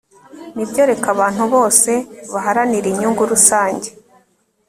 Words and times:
nibyo, 0.55 0.81
reka 0.89 1.07
abantu 1.15 1.43
bose 1.53 1.91
baharanire 2.33 2.87
inyungu 2.91 3.21
rusange 3.31 3.89